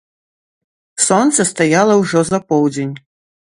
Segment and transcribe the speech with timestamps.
[1.09, 2.99] Сонца стаяла ўжо за поўдзень.